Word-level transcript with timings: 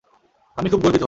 আমি 0.57 0.69
খুব 0.69 0.81
গর্বিত। 0.81 0.99